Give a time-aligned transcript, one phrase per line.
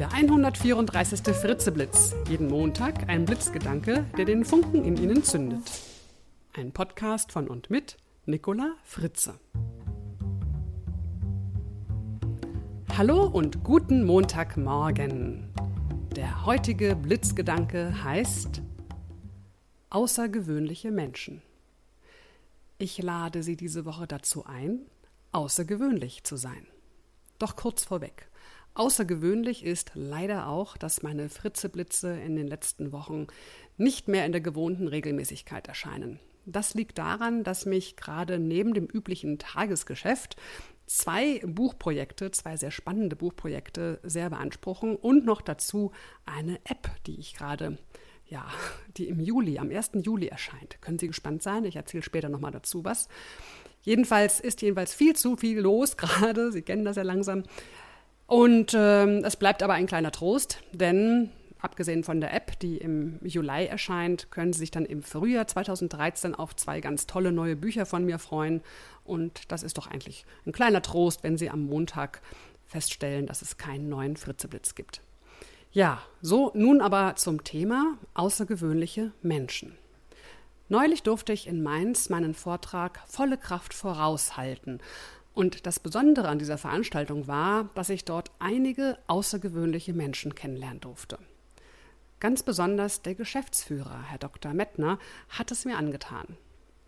[0.00, 1.20] Der 134.
[1.36, 2.14] Fritzeblitz.
[2.26, 5.70] Jeden Montag ein Blitzgedanke, der den Funken in Ihnen zündet.
[6.54, 9.38] Ein Podcast von und mit Nicola Fritze.
[12.96, 15.52] Hallo und guten Montagmorgen.
[16.16, 18.62] Der heutige Blitzgedanke heißt
[19.90, 21.42] Außergewöhnliche Menschen.
[22.78, 24.78] Ich lade Sie diese Woche dazu ein,
[25.32, 26.66] außergewöhnlich zu sein.
[27.38, 28.29] Doch kurz vorweg.
[28.74, 33.26] Außergewöhnlich ist leider auch, dass meine Fritzeblitze in den letzten Wochen
[33.76, 36.20] nicht mehr in der gewohnten Regelmäßigkeit erscheinen.
[36.46, 40.36] Das liegt daran, dass mich gerade neben dem üblichen Tagesgeschäft
[40.86, 45.92] zwei Buchprojekte, zwei sehr spannende Buchprojekte sehr beanspruchen und noch dazu
[46.24, 47.78] eine App, die ich gerade,
[48.26, 48.46] ja,
[48.96, 49.92] die im Juli, am 1.
[50.02, 50.80] Juli erscheint.
[50.80, 51.64] Können Sie gespannt sein?
[51.64, 53.08] Ich erzähle später nochmal dazu was.
[53.82, 56.50] Jedenfalls ist jedenfalls viel zu viel los gerade.
[56.52, 57.44] Sie kennen das ja langsam.
[58.30, 61.30] Und ähm, es bleibt aber ein kleiner Trost, denn
[61.60, 66.36] abgesehen von der App, die im Juli erscheint, können Sie sich dann im Frühjahr 2013
[66.36, 68.62] auf zwei ganz tolle neue Bücher von mir freuen.
[69.02, 72.22] Und das ist doch eigentlich ein kleiner Trost, wenn Sie am Montag
[72.68, 75.00] feststellen, dass es keinen neuen Fritzeblitz gibt.
[75.72, 79.76] Ja, so nun aber zum Thema außergewöhnliche Menschen.
[80.68, 84.80] Neulich durfte ich in Mainz meinen Vortrag Volle Kraft voraushalten.
[85.40, 91.18] Und das Besondere an dieser Veranstaltung war, dass ich dort einige außergewöhnliche Menschen kennenlernen durfte.
[92.18, 94.52] Ganz besonders der Geschäftsführer, Herr Dr.
[94.52, 94.98] Mettner,
[95.30, 96.36] hat es mir angetan.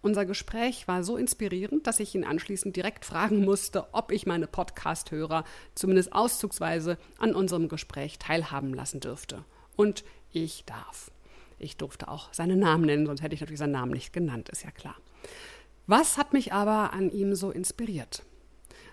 [0.00, 4.46] Unser Gespräch war so inspirierend, dass ich ihn anschließend direkt fragen musste, ob ich meine
[4.46, 9.44] Podcast-Hörer zumindest auszugsweise an unserem Gespräch teilhaben lassen dürfte.
[9.76, 11.10] Und ich darf.
[11.58, 14.64] Ich durfte auch seinen Namen nennen, sonst hätte ich natürlich seinen Namen nicht genannt, ist
[14.64, 14.96] ja klar.
[15.86, 18.22] Was hat mich aber an ihm so inspiriert?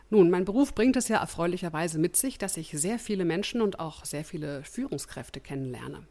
[0.10, 3.80] Nun, mein Beruf bringt es ja erfreulicherweise mit sich, dass ich sehr viele Menschen und
[3.80, 6.06] auch sehr viele Führungskräfte kennenlerne.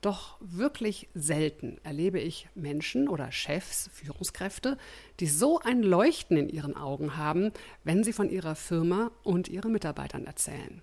[0.00, 4.78] Doch wirklich selten erlebe ich Menschen oder Chefs, Führungskräfte,
[5.20, 7.52] die so ein Leuchten in ihren Augen haben,
[7.84, 10.82] wenn sie von ihrer Firma und ihren Mitarbeitern erzählen.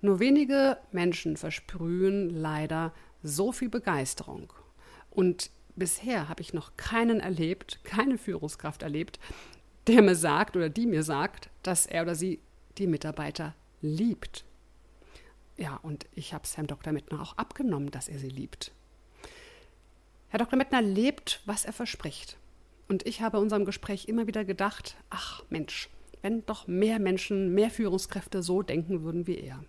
[0.00, 4.52] Nur wenige Menschen versprühen leider so viel Begeisterung.
[5.10, 9.18] Und bisher habe ich noch keinen erlebt, keine Führungskraft erlebt,
[9.86, 12.40] der mir sagt oder die mir sagt, dass er oder sie
[12.78, 14.44] die Mitarbeiter liebt.
[15.56, 16.92] Ja, und ich habe es Herrn Dr.
[16.92, 18.72] Mettner auch abgenommen, dass er sie liebt.
[20.28, 20.56] Herr Dr.
[20.56, 22.36] Mettner lebt, was er verspricht.
[22.88, 25.90] Und ich habe unserem Gespräch immer wieder gedacht, ach Mensch,
[26.22, 29.62] wenn doch mehr Menschen, mehr Führungskräfte so denken würden wie er.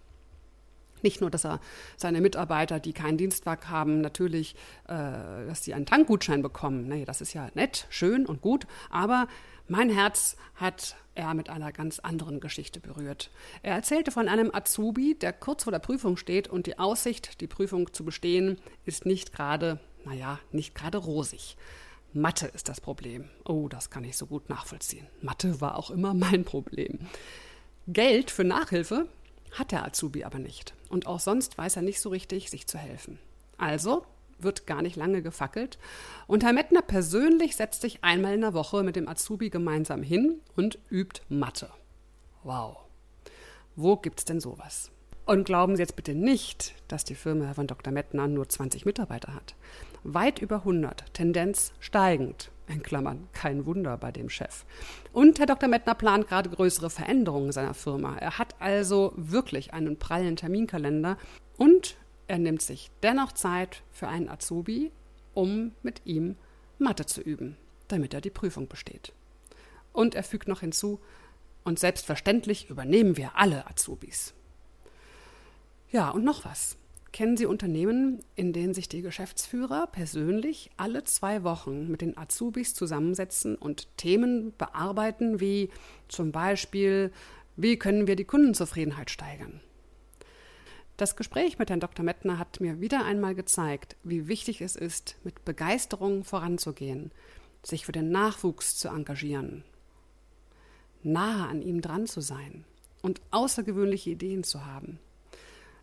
[1.01, 1.59] Nicht nur, dass er
[1.97, 4.55] seine Mitarbeiter, die keinen Dienstwagen haben, natürlich,
[4.87, 6.87] äh, dass sie einen Tankgutschein bekommen.
[6.87, 8.67] Nee, das ist ja nett, schön und gut.
[8.89, 9.27] Aber
[9.67, 13.31] mein Herz hat er mit einer ganz anderen Geschichte berührt.
[13.63, 17.47] Er erzählte von einem Azubi, der kurz vor der Prüfung steht und die Aussicht, die
[17.47, 21.57] Prüfung zu bestehen, ist nicht gerade, naja, nicht gerade rosig.
[22.13, 23.29] Mathe ist das Problem.
[23.45, 25.07] Oh, das kann ich so gut nachvollziehen.
[25.21, 26.99] Mathe war auch immer mein Problem.
[27.87, 29.07] Geld für Nachhilfe
[29.51, 30.73] hat der Azubi aber nicht.
[30.91, 33.17] Und auch sonst weiß er nicht so richtig, sich zu helfen.
[33.57, 34.05] Also
[34.39, 35.79] wird gar nicht lange gefackelt.
[36.27, 40.41] Und Herr Mettner persönlich setzt sich einmal in der Woche mit dem Azubi gemeinsam hin
[40.55, 41.69] und übt Mathe.
[42.43, 42.77] Wow.
[43.75, 44.91] Wo gibt's denn sowas?
[45.25, 47.93] Und glauben Sie jetzt bitte nicht, dass die Firma von Dr.
[47.93, 49.55] Mettner nur 20 Mitarbeiter hat.
[50.03, 52.50] Weit über 100, Tendenz steigend.
[52.71, 54.65] In Klammern, kein Wunder bei dem Chef.
[55.11, 55.67] Und Herr Dr.
[55.67, 58.17] Mettner plant gerade größere Veränderungen in seiner Firma.
[58.17, 61.17] Er hat also wirklich einen prallen Terminkalender
[61.57, 64.91] und er nimmt sich dennoch Zeit für einen Azubi,
[65.33, 66.37] um mit ihm
[66.79, 67.57] Mathe zu üben,
[67.89, 69.11] damit er die Prüfung besteht.
[69.91, 70.99] Und er fügt noch hinzu,
[71.63, 74.33] und selbstverständlich übernehmen wir alle Azubis.
[75.91, 76.77] Ja, und noch was.
[77.13, 82.73] Kennen Sie Unternehmen, in denen sich die Geschäftsführer persönlich alle zwei Wochen mit den Azubis
[82.73, 85.69] zusammensetzen und Themen bearbeiten, wie
[86.07, 87.11] zum Beispiel,
[87.57, 89.59] wie können wir die Kundenzufriedenheit steigern?
[90.95, 92.05] Das Gespräch mit Herrn Dr.
[92.05, 97.11] Mettner hat mir wieder einmal gezeigt, wie wichtig es ist, mit Begeisterung voranzugehen,
[97.61, 99.65] sich für den Nachwuchs zu engagieren,
[101.03, 102.63] nahe an ihm dran zu sein
[103.01, 104.99] und außergewöhnliche Ideen zu haben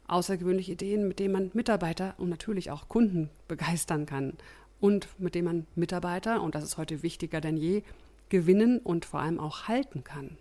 [0.08, 4.34] außergewöhnliche Ideen, mit denen man Mitarbeiter und natürlich auch Kunden begeistern kann
[4.81, 7.82] und mit denen man Mitarbeiter, und das ist heute wichtiger denn je,
[8.28, 10.37] gewinnen und vor allem auch halten kann.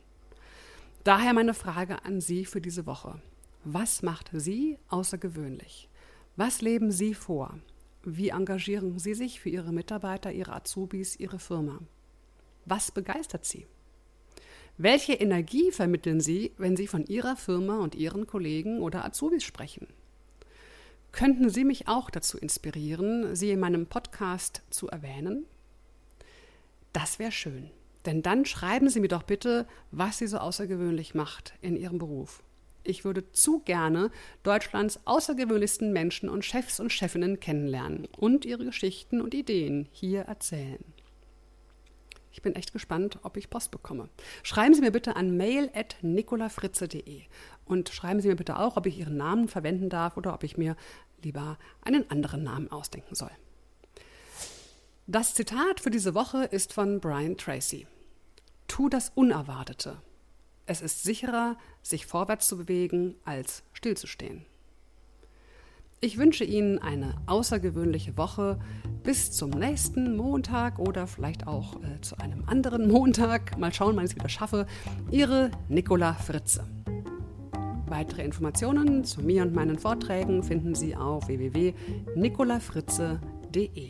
[1.04, 3.22] Daher meine Frage an Sie für diese Woche.
[3.64, 5.90] Was macht Sie außergewöhnlich?
[6.36, 7.58] Was leben Sie vor?
[8.04, 11.80] Wie engagieren Sie sich für Ihre Mitarbeiter, Ihre Azubis, Ihre Firma?
[12.66, 13.66] Was begeistert Sie?
[14.80, 19.88] Welche Energie vermitteln Sie, wenn Sie von Ihrer Firma und Ihren Kollegen oder Azubis sprechen?
[21.12, 25.48] Könnten Sie mich auch dazu inspirieren, Sie in meinem Podcast zu erwähnen?
[26.94, 27.72] Das wäre schön.
[28.06, 32.44] Denn dann schreiben Sie mir doch bitte, was Sie so außergewöhnlich macht in Ihrem Beruf.
[32.84, 34.12] Ich würde zu gerne
[34.44, 40.84] Deutschlands außergewöhnlichsten Menschen und Chefs und Chefinnen kennenlernen und ihre Geschichten und Ideen hier erzählen.
[42.38, 44.10] Ich bin echt gespannt, ob ich Post bekomme.
[44.44, 47.24] Schreiben Sie mir bitte an mail.nicolafritze.de
[47.66, 50.56] und schreiben Sie mir bitte auch, ob ich Ihren Namen verwenden darf oder ob ich
[50.56, 50.76] mir
[51.24, 53.32] lieber einen anderen Namen ausdenken soll.
[55.08, 57.88] Das Zitat für diese Woche ist von Brian Tracy.
[58.68, 60.00] Tu das Unerwartete.
[60.68, 64.46] Es ist sicherer, sich vorwärts zu bewegen, als stillzustehen.
[66.00, 68.60] Ich wünsche Ihnen eine außergewöhnliche Woche.
[69.02, 73.58] Bis zum nächsten Montag oder vielleicht auch äh, zu einem anderen Montag.
[73.58, 74.68] Mal schauen, wann ich es wieder schaffe.
[75.10, 76.68] Ihre Nicola Fritze.
[77.88, 83.90] Weitere Informationen zu mir und meinen Vorträgen finden Sie auf www.nicolafritze.de.